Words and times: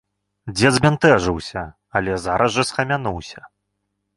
Дзед 0.55 0.73
збянтэжыўся, 0.77 1.63
але 1.99 2.17
зараз 2.25 2.49
жа 2.57 2.67
схамянуўся. 2.71 3.41